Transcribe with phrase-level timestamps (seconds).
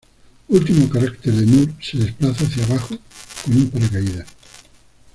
[0.47, 2.95] Último carácter de Moore se desplaza hacia abajo
[3.45, 4.25] con un paracaídas.